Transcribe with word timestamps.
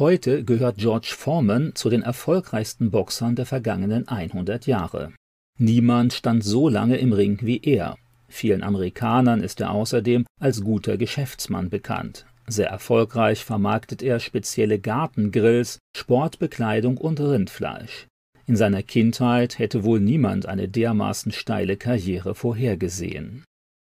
Heute 0.00 0.42
gehört 0.42 0.78
George 0.78 1.14
Foreman 1.16 1.76
zu 1.76 1.88
den 1.88 2.02
erfolgreichsten 2.02 2.90
Boxern 2.90 3.36
der 3.36 3.46
vergangenen 3.46 4.08
100 4.08 4.66
Jahre. 4.66 5.12
Niemand 5.56 6.12
stand 6.12 6.42
so 6.42 6.68
lange 6.68 6.96
im 6.96 7.12
Ring 7.12 7.38
wie 7.42 7.60
er. 7.62 7.96
Vielen 8.26 8.64
Amerikanern 8.64 9.40
ist 9.40 9.60
er 9.60 9.70
außerdem 9.70 10.26
als 10.40 10.64
guter 10.64 10.96
Geschäftsmann 10.96 11.70
bekannt. 11.70 12.26
Sehr 12.48 12.70
erfolgreich 12.70 13.44
vermarktet 13.44 14.02
er 14.02 14.18
spezielle 14.18 14.80
Gartengrills, 14.80 15.78
Sportbekleidung 15.96 16.98
und 16.98 17.20
Rindfleisch. 17.20 18.08
In 18.46 18.56
seiner 18.56 18.82
Kindheit 18.82 19.60
hätte 19.60 19.84
wohl 19.84 20.00
niemand 20.00 20.46
eine 20.46 20.68
dermaßen 20.68 21.30
steile 21.30 21.76
Karriere 21.76 22.34
vorhergesehen. 22.34 23.44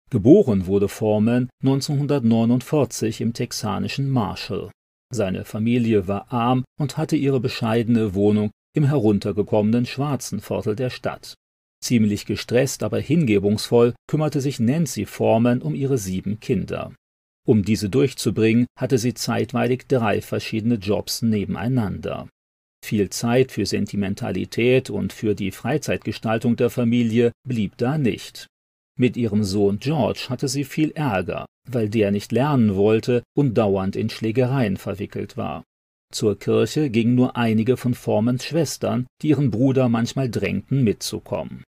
Geboren 0.10 0.66
wurde 0.66 0.88
Foreman 0.88 1.50
1949 1.64 3.22
im 3.22 3.34
texanischen 3.34 4.10
Marshall. 4.10 4.72
Seine 5.12 5.44
Familie 5.44 6.08
war 6.08 6.32
arm 6.32 6.64
und 6.80 6.98
hatte 6.98 7.16
ihre 7.16 7.40
bescheidene 7.40 8.14
Wohnung 8.14 8.52
im 8.76 8.84
heruntergekommenen 8.86 9.86
schwarzen 9.86 10.40
Viertel 10.40 10.76
der 10.76 10.92
Stadt. 10.92 11.34
Ziemlich 11.84 12.26
gestresst, 12.26 12.84
aber 12.84 13.00
hingebungsvoll 13.00 13.96
kümmerte 14.08 14.42
sich 14.42 14.60
Nancy 14.60 15.06
Foreman 15.06 15.62
um 15.62 15.74
ihre 15.74 15.98
sieben 15.98 16.40
Kinder. 16.40 16.94
Um 17.48 17.64
diese 17.64 17.90
durchzubringen, 17.90 18.68
hatte 18.78 18.98
sie 18.98 19.14
zeitweilig 19.16 19.88
drei 19.88 20.22
verschiedene 20.22 20.76
Jobs 20.76 21.22
nebeneinander. 21.22 22.30
Viel 22.86 23.10
Zeit 23.10 23.52
für 23.52 23.66
Sentimentalität 23.66 24.90
und 24.90 25.14
für 25.14 25.36
die 25.36 25.52
Freizeitgestaltung 25.52 26.56
der 26.56 26.70
Familie 26.70 27.32
blieb 27.48 27.78
da 27.78 27.98
nicht. 27.98 28.48
Mit 28.98 29.18
ihrem 29.18 29.44
Sohn 29.44 29.80
George 29.80 30.28
hatte 30.30 30.48
sie 30.48 30.64
viel 30.64 30.92
Ärger, 30.92 31.46
weil 31.74 31.90
der 31.90 32.12
nicht 32.12 32.32
lernen 32.32 32.76
wollte 32.76 33.24
und 33.36 33.58
dauernd 33.58 33.96
in 33.96 34.10
Schlägereien 34.10 34.78
verwickelt 34.78 35.38
war. 35.38 35.64
Zur 36.12 36.40
Kirche 36.40 36.90
gingen 36.90 37.16
nur 37.16 37.38
einige 37.38 37.78
von 37.78 37.94
Formans 37.94 38.46
Schwestern, 38.46 39.06
die 39.22 39.30
ihren 39.30 39.52
Bruder 39.52 39.90
manchmal 39.90 40.30
drängten, 40.30 40.84
mitzukommen. 40.84 41.64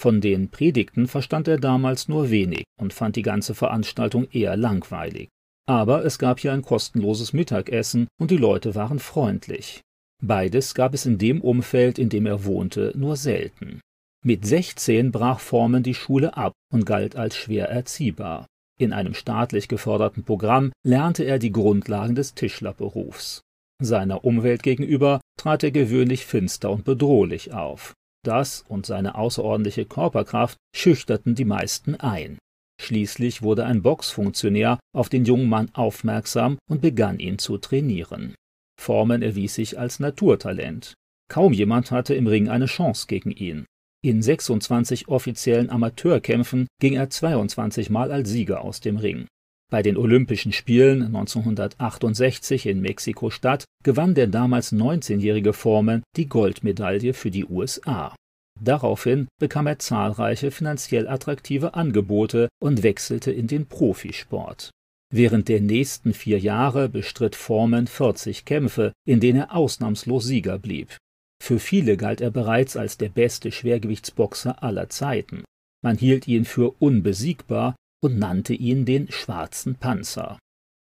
Von 0.00 0.20
den 0.20 0.48
Predigten 0.50 1.08
verstand 1.08 1.48
er 1.48 1.58
damals 1.58 2.08
nur 2.08 2.30
wenig 2.30 2.64
und 2.80 2.94
fand 2.94 3.16
die 3.16 3.22
ganze 3.22 3.54
Veranstaltung 3.54 4.28
eher 4.30 4.56
langweilig. 4.56 5.28
Aber 5.68 6.04
es 6.04 6.18
gab 6.18 6.40
hier 6.40 6.52
ein 6.52 6.62
kostenloses 6.62 7.32
Mittagessen 7.32 8.08
und 8.18 8.30
die 8.30 8.36
Leute 8.36 8.74
waren 8.74 8.98
freundlich. 8.98 9.82
Beides 10.22 10.74
gab 10.74 10.94
es 10.94 11.06
in 11.06 11.18
dem 11.18 11.40
Umfeld, 11.40 11.98
in 11.98 12.08
dem 12.08 12.26
er 12.26 12.44
wohnte, 12.44 12.92
nur 12.96 13.16
selten. 13.16 13.80
Mit 14.24 14.44
16 14.44 15.12
brach 15.12 15.40
Forman 15.40 15.82
die 15.82 15.94
Schule 15.94 16.36
ab 16.36 16.52
und 16.72 16.84
galt 16.84 17.16
als 17.16 17.36
schwer 17.36 17.68
erziehbar. 17.68 18.46
In 18.80 18.94
einem 18.94 19.12
staatlich 19.12 19.68
geförderten 19.68 20.24
Programm 20.24 20.72
lernte 20.86 21.24
er 21.24 21.38
die 21.38 21.52
Grundlagen 21.52 22.14
des 22.14 22.34
Tischlerberufs. 22.34 23.42
Seiner 23.82 24.24
Umwelt 24.24 24.62
gegenüber 24.62 25.20
trat 25.38 25.62
er 25.62 25.70
gewöhnlich 25.70 26.24
finster 26.24 26.70
und 26.70 26.84
bedrohlich 26.84 27.52
auf. 27.52 27.92
Das 28.24 28.64
und 28.68 28.86
seine 28.86 29.16
außerordentliche 29.16 29.84
Körperkraft 29.84 30.56
schüchterten 30.74 31.34
die 31.34 31.44
meisten 31.44 31.94
ein. 31.96 32.38
Schließlich 32.80 33.42
wurde 33.42 33.66
ein 33.66 33.82
Boxfunktionär 33.82 34.80
auf 34.96 35.10
den 35.10 35.26
jungen 35.26 35.50
Mann 35.50 35.68
aufmerksam 35.74 36.56
und 36.66 36.80
begann 36.80 37.18
ihn 37.18 37.38
zu 37.38 37.58
trainieren. 37.58 38.34
Forman 38.80 39.20
erwies 39.20 39.56
sich 39.56 39.78
als 39.78 40.00
Naturtalent. 40.00 40.94
Kaum 41.30 41.52
jemand 41.52 41.90
hatte 41.90 42.14
im 42.14 42.26
Ring 42.26 42.48
eine 42.48 42.64
Chance 42.64 43.08
gegen 43.08 43.30
ihn. 43.30 43.66
In 44.02 44.22
26 44.22 45.08
offiziellen 45.08 45.68
Amateurkämpfen 45.68 46.68
ging 46.80 46.94
er 46.94 47.10
22 47.10 47.90
Mal 47.90 48.10
als 48.10 48.30
Sieger 48.30 48.62
aus 48.62 48.80
dem 48.80 48.96
Ring. 48.96 49.26
Bei 49.70 49.82
den 49.82 49.98
Olympischen 49.98 50.52
Spielen 50.52 51.02
1968 51.02 52.64
in 52.64 52.80
Mexiko-Stadt 52.80 53.64
gewann 53.84 54.14
der 54.14 54.26
damals 54.26 54.72
19-jährige 54.72 55.52
Foreman 55.52 56.02
die 56.16 56.26
Goldmedaille 56.26 57.12
für 57.12 57.30
die 57.30 57.44
USA. 57.44 58.16
Daraufhin 58.58 59.28
bekam 59.38 59.66
er 59.66 59.78
zahlreiche 59.78 60.50
finanziell 60.50 61.06
attraktive 61.06 61.74
Angebote 61.74 62.48
und 62.58 62.82
wechselte 62.82 63.30
in 63.30 63.48
den 63.48 63.66
Profisport. 63.66 64.70
Während 65.12 65.48
der 65.48 65.60
nächsten 65.60 66.14
vier 66.14 66.38
Jahre 66.38 66.88
bestritt 66.88 67.36
Foreman 67.36 67.86
40 67.86 68.46
Kämpfe, 68.46 68.92
in 69.06 69.20
denen 69.20 69.40
er 69.40 69.54
ausnahmslos 69.54 70.24
Sieger 70.24 70.58
blieb. 70.58 70.96
Für 71.42 71.58
viele 71.58 71.96
galt 71.96 72.20
er 72.20 72.30
bereits 72.30 72.76
als 72.76 72.98
der 72.98 73.08
beste 73.08 73.50
Schwergewichtsboxer 73.50 74.62
aller 74.62 74.88
Zeiten. 74.88 75.44
Man 75.82 75.96
hielt 75.96 76.28
ihn 76.28 76.44
für 76.44 76.72
unbesiegbar 76.78 77.74
und 78.02 78.18
nannte 78.18 78.54
ihn 78.54 78.84
den 78.84 79.10
Schwarzen 79.10 79.74
Panzer. 79.74 80.38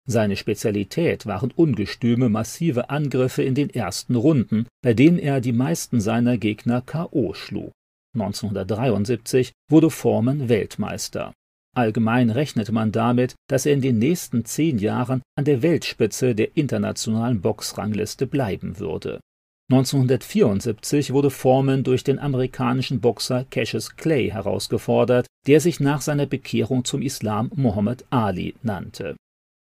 Seine 0.09 0.37
Spezialität 0.37 1.25
waren 1.25 1.51
ungestüme, 1.51 2.29
massive 2.29 2.89
Angriffe 2.89 3.43
in 3.43 3.55
den 3.55 3.69
ersten 3.69 4.15
Runden, 4.15 4.65
bei 4.81 4.93
denen 4.93 5.19
er 5.19 5.41
die 5.41 5.51
meisten 5.51 5.99
seiner 5.99 6.37
Gegner 6.37 6.81
K.O. 6.81 7.33
schlug. 7.33 7.71
1973 8.15 9.51
wurde 9.69 9.89
Foreman 9.89 10.49
Weltmeister. 10.49 11.33
Allgemein 11.75 12.31
rechnete 12.31 12.71
man 12.71 12.91
damit, 12.91 13.35
dass 13.47 13.67
er 13.67 13.73
in 13.73 13.81
den 13.81 13.99
nächsten 13.99 14.45
zehn 14.45 14.79
Jahren 14.79 15.21
an 15.37 15.45
der 15.45 15.61
Weltspitze 15.61 16.33
der 16.33 16.57
internationalen 16.57 17.41
Boxrangliste 17.41 18.25
bleiben 18.25 18.79
würde. 18.79 19.19
1974 19.69 21.11
wurde 21.11 21.29
Foreman 21.29 21.83
durch 21.83 22.05
den 22.05 22.19
amerikanischen 22.19 23.01
Boxer 23.01 23.45
Cassius 23.49 23.97
Clay 23.97 24.29
herausgefordert, 24.29 25.27
der 25.45 25.59
sich 25.59 25.81
nach 25.81 25.99
seiner 25.99 26.25
Bekehrung 26.25 26.85
zum 26.85 27.01
Islam 27.01 27.51
Muhammad 27.53 28.05
Ali 28.09 28.55
nannte. 28.63 29.17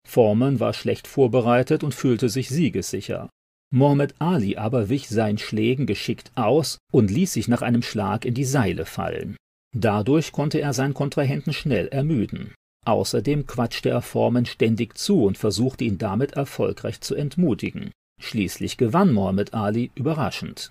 Foreman 0.08 0.60
war 0.60 0.74
schlecht 0.74 1.08
vorbereitet 1.08 1.84
und 1.84 1.96
fühlte 1.96 2.30
sich 2.30 2.50
siegessicher. 2.50 3.30
Muhammad 3.74 4.14
Ali 4.20 4.58
aber 4.58 4.90
wich 4.90 5.10
seinen 5.10 5.40
Schlägen 5.40 5.88
geschickt 5.88 6.32
aus 6.36 6.78
und 6.92 7.10
ließ 7.10 7.34
sich 7.34 7.48
nach 7.48 7.64
einem 7.64 7.82
Schlag 7.82 8.26
in 8.26 8.36
die 8.36 8.46
Seile 8.46 8.86
fallen. 8.86 9.36
Dadurch 9.76 10.32
konnte 10.32 10.62
er 10.62 10.74
seinen 10.74 10.94
Kontrahenten 10.94 11.52
schnell 11.52 11.88
ermüden. 11.88 12.54
Außerdem 12.86 13.48
quatschte 13.48 13.90
er 13.90 14.04
Foreman 14.04 14.46
ständig 14.46 15.00
zu 15.00 15.24
und 15.24 15.40
versuchte 15.40 15.84
ihn 15.84 15.98
damit 15.98 16.34
erfolgreich 16.34 17.02
zu 17.02 17.16
entmutigen. 17.16 17.92
Schließlich 18.20 18.78
gewann 18.78 19.14
Muhammad 19.14 19.54
Ali 19.54 19.92
überraschend. 19.96 20.70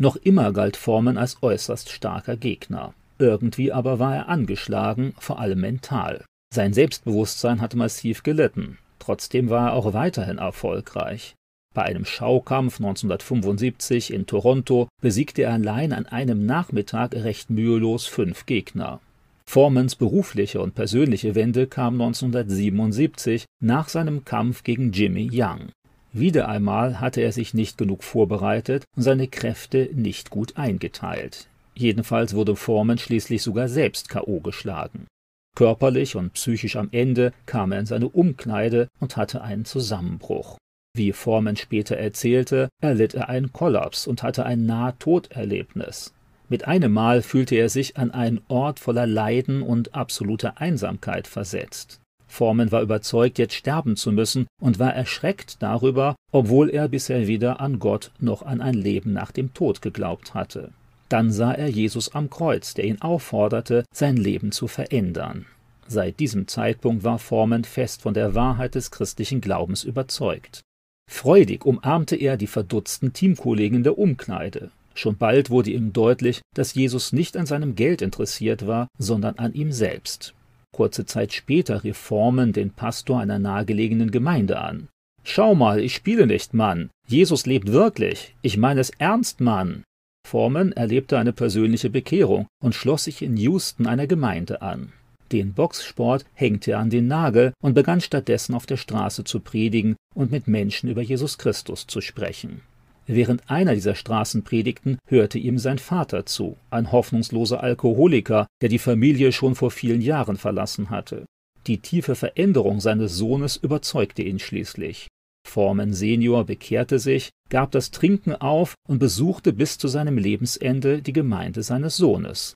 Noch 0.00 0.16
immer 0.16 0.52
galt 0.52 0.76
Foreman 0.76 1.18
als 1.18 1.42
äußerst 1.42 1.90
starker 1.90 2.36
Gegner. 2.36 2.94
Irgendwie 3.18 3.72
aber 3.72 3.98
war 3.98 4.14
er 4.14 4.28
angeschlagen, 4.28 5.14
vor 5.18 5.38
allem 5.38 5.60
mental. 5.60 6.24
Sein 6.52 6.72
Selbstbewusstsein 6.72 7.60
hatte 7.60 7.76
massiv 7.76 8.22
gelitten. 8.22 8.78
Trotzdem 8.98 9.50
war 9.50 9.68
er 9.68 9.72
auch 9.74 9.92
weiterhin 9.92 10.38
erfolgreich. 10.38 11.34
Bei 11.74 11.82
einem 11.82 12.04
Schaukampf 12.04 12.78
1975 12.78 14.12
in 14.12 14.26
Toronto 14.26 14.88
besiegte 15.02 15.42
er 15.42 15.52
allein 15.52 15.92
an 15.92 16.06
einem 16.06 16.46
Nachmittag 16.46 17.14
recht 17.14 17.50
mühelos 17.50 18.06
fünf 18.06 18.46
Gegner. 18.46 19.00
Formans 19.44 19.96
berufliche 19.96 20.60
und 20.60 20.74
persönliche 20.74 21.34
Wende 21.34 21.66
kam 21.66 21.94
1977 22.00 23.44
nach 23.60 23.88
seinem 23.88 24.24
Kampf 24.24 24.62
gegen 24.62 24.92
Jimmy 24.92 25.28
Young. 25.32 25.70
Wieder 26.16 26.48
einmal 26.48 27.00
hatte 27.00 27.20
er 27.22 27.32
sich 27.32 27.54
nicht 27.54 27.76
genug 27.76 28.04
vorbereitet 28.04 28.84
und 28.94 29.02
seine 29.02 29.26
Kräfte 29.26 29.90
nicht 29.92 30.30
gut 30.30 30.56
eingeteilt. 30.56 31.48
Jedenfalls 31.74 32.34
wurde 32.34 32.54
Foreman 32.54 32.98
schließlich 32.98 33.42
sogar 33.42 33.68
selbst 33.68 34.08
K.O. 34.08 34.38
geschlagen. 34.38 35.08
Körperlich 35.56 36.14
und 36.14 36.32
psychisch 36.34 36.76
am 36.76 36.88
Ende 36.92 37.32
kam 37.46 37.72
er 37.72 37.80
in 37.80 37.86
seine 37.86 38.08
Umkleide 38.08 38.86
und 39.00 39.16
hatte 39.16 39.42
einen 39.42 39.64
Zusammenbruch. 39.64 40.56
Wie 40.96 41.12
Foreman 41.12 41.56
später 41.56 41.96
erzählte, 41.96 42.68
erlitt 42.80 43.14
er 43.14 43.28
einen 43.28 43.52
Kollaps 43.52 44.06
und 44.06 44.22
hatte 44.22 44.46
ein 44.46 44.66
Nahtoderlebnis. 44.66 46.14
Mit 46.48 46.68
einem 46.68 46.92
Mal 46.92 47.22
fühlte 47.22 47.56
er 47.56 47.68
sich 47.68 47.96
an 47.96 48.12
einen 48.12 48.40
Ort 48.46 48.78
voller 48.78 49.08
Leiden 49.08 49.62
und 49.62 49.96
absoluter 49.96 50.60
Einsamkeit 50.60 51.26
versetzt. 51.26 52.00
Foreman 52.34 52.72
war 52.72 52.82
überzeugt, 52.82 53.38
jetzt 53.38 53.54
sterben 53.54 53.94
zu 53.94 54.10
müssen 54.10 54.48
und 54.60 54.80
war 54.80 54.92
erschreckt 54.92 55.62
darüber, 55.62 56.16
obwohl 56.32 56.68
er 56.68 56.88
bisher 56.88 57.28
weder 57.28 57.60
an 57.60 57.78
Gott 57.78 58.10
noch 58.18 58.42
an 58.42 58.60
ein 58.60 58.74
Leben 58.74 59.12
nach 59.12 59.30
dem 59.30 59.54
Tod 59.54 59.82
geglaubt 59.82 60.34
hatte. 60.34 60.72
Dann 61.08 61.30
sah 61.30 61.52
er 61.52 61.68
Jesus 61.68 62.12
am 62.12 62.30
Kreuz, 62.30 62.74
der 62.74 62.86
ihn 62.86 63.00
aufforderte, 63.00 63.84
sein 63.94 64.16
Leben 64.16 64.50
zu 64.50 64.66
verändern. 64.66 65.46
Seit 65.86 66.18
diesem 66.18 66.48
Zeitpunkt 66.48 67.04
war 67.04 67.20
Foreman 67.20 67.62
fest 67.62 68.02
von 68.02 68.14
der 68.14 68.34
Wahrheit 68.34 68.74
des 68.74 68.90
christlichen 68.90 69.40
Glaubens 69.40 69.84
überzeugt. 69.84 70.62
Freudig 71.08 71.64
umarmte 71.64 72.16
er 72.16 72.36
die 72.36 72.48
verdutzten 72.48 73.12
Teamkollegen 73.12 73.84
der 73.84 73.96
Umkleide. 73.96 74.72
Schon 74.94 75.16
bald 75.16 75.50
wurde 75.50 75.70
ihm 75.70 75.92
deutlich, 75.92 76.40
dass 76.54 76.74
Jesus 76.74 77.12
nicht 77.12 77.36
an 77.36 77.46
seinem 77.46 77.76
Geld 77.76 78.02
interessiert 78.02 78.66
war, 78.66 78.88
sondern 78.98 79.36
an 79.38 79.52
ihm 79.54 79.70
selbst. 79.70 80.34
Kurze 80.74 81.06
Zeit 81.06 81.32
später 81.32 81.84
rief 81.84 81.96
Forman 81.96 82.52
den 82.52 82.70
Pastor 82.70 83.20
einer 83.20 83.38
nahegelegenen 83.38 84.10
Gemeinde 84.10 84.58
an. 84.60 84.88
Schau 85.22 85.54
mal, 85.54 85.78
ich 85.78 85.94
spiele 85.94 86.26
nicht, 86.26 86.52
Mann. 86.52 86.90
Jesus 87.06 87.46
lebt 87.46 87.70
wirklich. 87.70 88.34
Ich 88.42 88.56
meine 88.56 88.80
es 88.80 88.90
ernst, 88.98 89.40
Mann. 89.40 89.84
Forman 90.26 90.72
erlebte 90.72 91.16
eine 91.16 91.32
persönliche 91.32 91.90
Bekehrung 91.90 92.48
und 92.60 92.74
schloss 92.74 93.04
sich 93.04 93.22
in 93.22 93.36
Houston 93.36 93.86
einer 93.86 94.08
Gemeinde 94.08 94.62
an. 94.62 94.92
Den 95.30 95.52
Boxsport 95.52 96.24
hängte 96.34 96.72
er 96.72 96.80
an 96.80 96.90
den 96.90 97.06
Nagel 97.06 97.52
und 97.62 97.74
begann 97.74 98.00
stattdessen 98.00 98.52
auf 98.52 98.66
der 98.66 98.76
Straße 98.76 99.22
zu 99.22 99.38
predigen 99.38 99.94
und 100.12 100.32
mit 100.32 100.48
Menschen 100.48 100.90
über 100.90 101.02
Jesus 101.02 101.38
Christus 101.38 101.86
zu 101.86 102.00
sprechen. 102.00 102.62
Während 103.06 103.50
einer 103.50 103.74
dieser 103.74 103.94
Straßenpredigten 103.94 104.98
hörte 105.06 105.38
ihm 105.38 105.58
sein 105.58 105.78
Vater 105.78 106.24
zu, 106.24 106.56
ein 106.70 106.90
hoffnungsloser 106.90 107.62
Alkoholiker, 107.62 108.46
der 108.62 108.70
die 108.70 108.78
Familie 108.78 109.32
schon 109.32 109.54
vor 109.54 109.70
vielen 109.70 110.00
Jahren 110.00 110.36
verlassen 110.36 110.90
hatte. 110.90 111.26
Die 111.66 111.78
tiefe 111.78 112.14
Veränderung 112.14 112.80
seines 112.80 113.16
Sohnes 113.16 113.56
überzeugte 113.56 114.22
ihn 114.22 114.38
schließlich. 114.38 115.08
Forman 115.46 115.92
Senior 115.92 116.44
bekehrte 116.44 116.98
sich, 116.98 117.30
gab 117.50 117.70
das 117.72 117.90
Trinken 117.90 118.34
auf 118.34 118.74
und 118.88 118.98
besuchte 118.98 119.52
bis 119.52 119.76
zu 119.76 119.88
seinem 119.88 120.16
Lebensende 120.16 121.02
die 121.02 121.12
Gemeinde 121.12 121.62
seines 121.62 121.96
Sohnes. 121.96 122.54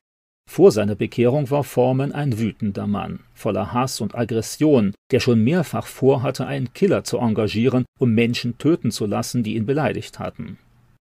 Vor 0.51 0.73
seiner 0.73 0.95
Bekehrung 0.95 1.51
war 1.51 1.63
Forman 1.63 2.11
ein 2.11 2.39
wütender 2.39 2.87
Mann, 2.87 3.21
voller 3.35 3.75
Hass 3.75 4.01
und 4.01 4.15
Aggression, 4.15 4.95
der 5.11 5.21
schon 5.21 5.45
mehrfach 5.45 5.87
vorhatte, 5.87 6.47
einen 6.47 6.73
Killer 6.73 7.05
zu 7.05 7.19
engagieren, 7.19 7.85
um 8.01 8.13
Menschen 8.15 8.57
töten 8.57 8.91
zu 8.91 9.05
lassen, 9.05 9.43
die 9.43 9.57
ihn 9.57 9.67
beleidigt 9.67 10.19
hatten. 10.19 10.57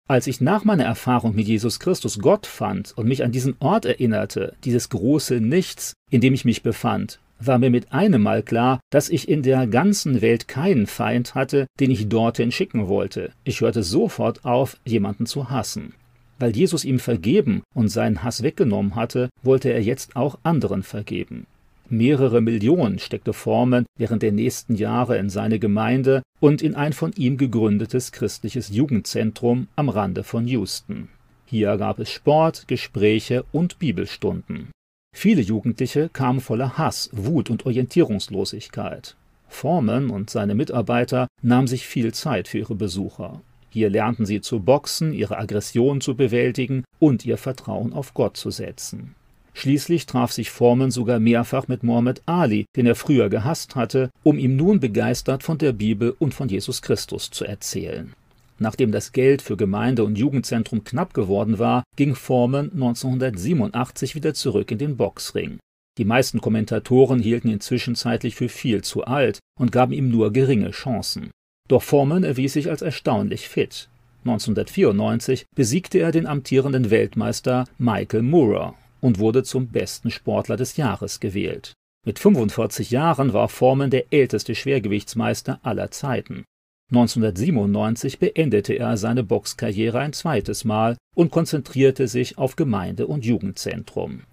Als 0.07 0.27
ich 0.27 0.41
nach 0.41 0.63
meiner 0.63 0.85
Erfahrung 0.85 1.35
mit 1.35 1.47
Jesus 1.47 1.79
Christus 1.79 2.19
Gott 2.19 2.45
fand 2.45 2.93
und 2.95 3.07
mich 3.07 3.23
an 3.23 3.31
diesen 3.31 3.55
Ort 3.59 3.85
erinnerte, 3.85 4.53
dieses 4.63 4.89
große 4.89 5.41
Nichts, 5.41 5.93
in 6.11 6.21
dem 6.21 6.35
ich 6.35 6.45
mich 6.45 6.61
befand, 6.61 7.19
war 7.39 7.57
mir 7.57 7.71
mit 7.71 7.91
einem 7.91 8.21
Mal 8.21 8.43
klar, 8.43 8.79
dass 8.91 9.09
ich 9.09 9.27
in 9.27 9.41
der 9.41 9.65
ganzen 9.65 10.21
Welt 10.21 10.47
keinen 10.47 10.85
Feind 10.85 11.33
hatte, 11.33 11.65
den 11.79 11.89
ich 11.89 12.07
dorthin 12.09 12.51
schicken 12.51 12.87
wollte. 12.87 13.31
Ich 13.43 13.61
hörte 13.61 13.81
sofort 13.81 14.45
auf, 14.45 14.77
jemanden 14.85 15.25
zu 15.25 15.49
hassen. 15.49 15.95
Weil 16.41 16.55
Jesus 16.57 16.85
ihm 16.85 16.97
vergeben 16.97 17.61
und 17.75 17.89
seinen 17.89 18.23
Hass 18.23 18.41
weggenommen 18.41 18.95
hatte, 18.95 19.29
wollte 19.43 19.71
er 19.71 19.83
jetzt 19.83 20.15
auch 20.15 20.39
anderen 20.41 20.81
vergeben. 20.81 21.45
Mehrere 21.87 22.41
Millionen 22.41 22.97
steckte 22.97 23.31
Forman 23.31 23.85
während 23.95 24.23
der 24.23 24.31
nächsten 24.31 24.73
Jahre 24.73 25.19
in 25.19 25.29
seine 25.29 25.59
Gemeinde 25.59 26.23
und 26.39 26.63
in 26.63 26.73
ein 26.73 26.93
von 26.93 27.13
ihm 27.13 27.37
gegründetes 27.37 28.11
christliches 28.11 28.69
Jugendzentrum 28.69 29.67
am 29.75 29.89
Rande 29.89 30.23
von 30.23 30.47
Houston. 30.47 31.09
Hier 31.45 31.77
gab 31.77 31.99
es 31.99 32.09
Sport, 32.09 32.67
Gespräche 32.67 33.45
und 33.51 33.77
Bibelstunden. 33.77 34.71
Viele 35.15 35.43
Jugendliche 35.43 36.09
kamen 36.09 36.41
voller 36.41 36.75
Hass, 36.75 37.11
Wut 37.13 37.51
und 37.51 37.67
Orientierungslosigkeit. 37.67 39.15
Forman 39.47 40.09
und 40.09 40.31
seine 40.31 40.55
Mitarbeiter 40.55 41.27
nahmen 41.43 41.67
sich 41.67 41.85
viel 41.85 42.15
Zeit 42.15 42.47
für 42.47 42.57
ihre 42.57 42.73
Besucher. 42.73 43.41
Hier 43.71 43.89
lernten 43.89 44.25
sie 44.25 44.41
zu 44.41 44.59
boxen, 44.59 45.13
ihre 45.13 45.37
Aggression 45.37 46.01
zu 46.01 46.15
bewältigen 46.15 46.83
und 46.99 47.25
ihr 47.25 47.37
Vertrauen 47.37 47.93
auf 47.93 48.13
Gott 48.13 48.35
zu 48.35 48.51
setzen. 48.51 49.15
Schließlich 49.53 50.05
traf 50.05 50.31
sich 50.31 50.49
Forman 50.49 50.91
sogar 50.91 51.19
mehrfach 51.19 51.67
mit 51.67 51.83
Mohammed 51.83 52.21
Ali, 52.25 52.65
den 52.75 52.85
er 52.85 52.95
früher 52.95 53.29
gehasst 53.29 53.75
hatte, 53.75 54.09
um 54.23 54.37
ihm 54.37 54.55
nun 54.55 54.79
begeistert 54.79 55.43
von 55.43 55.57
der 55.57 55.71
Bibel 55.71 56.15
und 56.19 56.33
von 56.33 56.49
Jesus 56.49 56.81
Christus 56.81 57.31
zu 57.31 57.45
erzählen. 57.45 58.13
Nachdem 58.59 58.91
das 58.91 59.11
Geld 59.11 59.41
für 59.41 59.57
Gemeinde 59.57 60.03
und 60.03 60.17
Jugendzentrum 60.17 60.83
knapp 60.83 61.13
geworden 61.13 61.57
war, 61.57 61.83
ging 61.95 62.13
Forman 62.13 62.71
1987 62.73 64.15
wieder 64.15 64.33
zurück 64.33 64.69
in 64.71 64.77
den 64.77 64.97
Boxring. 64.97 65.59
Die 65.97 66.05
meisten 66.05 66.41
Kommentatoren 66.41 67.19
hielten 67.19 67.49
ihn 67.49 67.59
zwischenzeitlich 67.59 68.35
für 68.35 68.49
viel 68.49 68.83
zu 68.83 69.03
alt 69.03 69.39
und 69.59 69.71
gaben 69.71 69.93
ihm 69.93 70.09
nur 70.09 70.31
geringe 70.31 70.71
Chancen. 70.71 71.31
Doch 71.67 71.83
Foreman 71.83 72.23
erwies 72.23 72.53
sich 72.53 72.69
als 72.69 72.81
erstaunlich 72.81 73.47
fit. 73.47 73.89
1994 74.25 75.45
besiegte 75.55 75.99
er 75.99 76.11
den 76.11 76.27
amtierenden 76.27 76.91
Weltmeister 76.91 77.65
Michael 77.77 78.21
Moorer 78.21 78.75
und 78.99 79.19
wurde 79.19 79.43
zum 79.43 79.67
besten 79.67 80.11
Sportler 80.11 80.57
des 80.57 80.77
Jahres 80.77 81.19
gewählt. 81.19 81.73
Mit 82.05 82.19
45 82.19 82.91
Jahren 82.91 83.33
war 83.33 83.49
Foreman 83.49 83.89
der 83.89 84.11
älteste 84.11 84.55
Schwergewichtsmeister 84.55 85.59
aller 85.63 85.91
Zeiten. 85.91 86.45
1997 86.91 88.19
beendete 88.19 88.73
er 88.73 88.97
seine 88.97 89.23
Boxkarriere 89.23 89.99
ein 89.99 90.13
zweites 90.13 90.65
Mal 90.65 90.97
und 91.15 91.31
konzentrierte 91.31 92.07
sich 92.07 92.37
auf 92.37 92.55
Gemeinde 92.55 93.07
und 93.07 93.25
Jugendzentrum. 93.25 94.23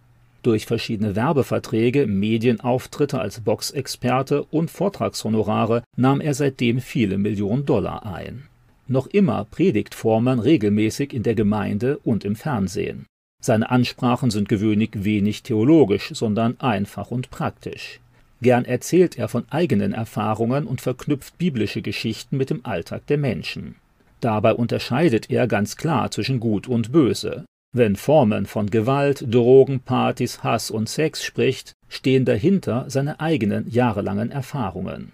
Durch 0.49 0.65
verschiedene 0.65 1.15
Werbeverträge, 1.15 2.07
Medienauftritte 2.07 3.21
als 3.21 3.41
Boxexperte 3.41 4.45
und 4.45 4.71
Vortragshonorare 4.71 5.83
nahm 5.95 6.23
er 6.23 6.33
seitdem 6.33 6.81
viele 6.81 7.19
Millionen 7.19 7.67
Dollar 7.67 8.07
ein. 8.07 8.45
Noch 8.87 9.09
immer 9.09 9.45
predigt 9.45 9.95
Foreman 9.95 10.39
regelmäßig 10.39 11.13
in 11.13 11.23
der 11.23 11.35
Gemeinde 11.35 11.99
und 11.99 12.25
im 12.25 12.35
Fernsehen. 12.35 13.05
Seine 13.43 13.71
Ansprachen 13.71 14.31
sind 14.31 14.49
gewöhnlich 14.49 14.93
wenig 14.95 15.43
theologisch, 15.43 16.13
sondern 16.15 16.59
einfach 16.61 17.11
und 17.11 17.29
praktisch. 17.29 18.01
Gern 18.41 18.65
erzählt 18.65 19.19
er 19.19 19.29
von 19.29 19.45
eigenen 19.51 19.93
Erfahrungen 19.93 20.67
und 20.67 20.81
verknüpft 20.81 21.37
biblische 21.37 21.83
Geschichten 21.83 22.39
mit 22.39 22.49
dem 22.49 22.65
Alltag 22.65 23.07
der 23.09 23.19
Menschen. 23.19 23.75
Dabei 24.21 24.55
unterscheidet 24.55 25.31
er 25.31 25.47
ganz 25.47 25.77
klar 25.77 26.11
zwischen 26.11 26.41
Gut 26.41 26.67
und 26.67 26.91
Böse, 26.91 27.45
wenn 27.79 27.97
Forman 27.97 28.45
von 28.45 28.69
Gewalt, 28.69 29.25
Drogen, 29.33 29.81
Partys, 29.81 30.43
Hass 30.43 30.71
und 30.71 30.89
Sex 30.89 31.25
spricht, 31.25 31.73
stehen 31.89 32.25
dahinter 32.25 32.85
seine 32.89 33.21
eigenen 33.21 33.71
jahrelangen 33.71 34.31
Erfahrungen. 34.31 35.13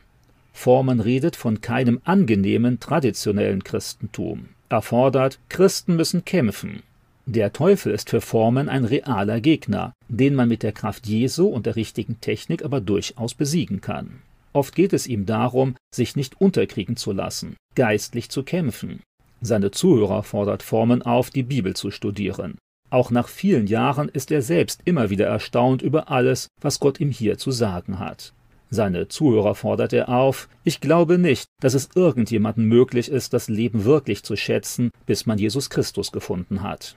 Forman 0.52 1.00
redet 1.00 1.36
von 1.36 1.60
keinem 1.60 2.00
angenehmen 2.04 2.80
traditionellen 2.80 3.62
Christentum. 3.62 4.48
Er 4.68 4.82
fordert, 4.82 5.38
Christen 5.48 5.96
müssen 5.96 6.24
kämpfen. 6.24 6.82
Der 7.26 7.52
Teufel 7.52 7.92
ist 7.92 8.10
für 8.10 8.20
Forman 8.20 8.68
ein 8.68 8.84
realer 8.84 9.40
Gegner, 9.40 9.92
den 10.08 10.34
man 10.34 10.48
mit 10.48 10.62
der 10.62 10.72
Kraft 10.72 11.06
Jesu 11.06 11.46
und 11.46 11.66
der 11.66 11.76
richtigen 11.76 12.20
Technik 12.20 12.64
aber 12.64 12.80
durchaus 12.80 13.34
besiegen 13.34 13.80
kann. 13.80 14.22
Oft 14.52 14.74
geht 14.74 14.92
es 14.92 15.06
ihm 15.06 15.26
darum, 15.26 15.74
sich 15.94 16.16
nicht 16.16 16.40
unterkriegen 16.40 16.96
zu 16.96 17.12
lassen, 17.12 17.56
geistlich 17.74 18.30
zu 18.30 18.42
kämpfen. 18.42 19.00
Seine 19.46 19.70
Zuhörer 19.70 20.22
fordert 20.22 20.62
Forman 20.62 21.02
auf, 21.02 21.28
die 21.28 21.42
Bibel 21.42 21.76
zu 21.76 21.90
studieren. 21.90 22.56
Auch 22.88 23.10
nach 23.10 23.28
vielen 23.28 23.66
Jahren 23.66 24.08
ist 24.08 24.30
er 24.30 24.40
selbst 24.40 24.80
immer 24.86 25.10
wieder 25.10 25.26
erstaunt 25.26 25.82
über 25.82 26.10
alles, 26.10 26.48
was 26.62 26.80
Gott 26.80 26.98
ihm 26.98 27.10
hier 27.10 27.36
zu 27.36 27.50
sagen 27.50 27.98
hat. 27.98 28.32
Seine 28.70 29.08
Zuhörer 29.08 29.54
fordert 29.54 29.92
er 29.92 30.08
auf, 30.08 30.48
ich 30.64 30.80
glaube 30.80 31.18
nicht, 31.18 31.44
dass 31.60 31.74
es 31.74 31.90
irgendjemandem 31.94 32.64
möglich 32.64 33.10
ist, 33.10 33.34
das 33.34 33.48
Leben 33.48 33.84
wirklich 33.84 34.22
zu 34.22 34.34
schätzen, 34.34 34.90
bis 35.04 35.26
man 35.26 35.36
Jesus 35.36 35.68
Christus 35.68 36.10
gefunden 36.10 36.62
hat. 36.62 36.96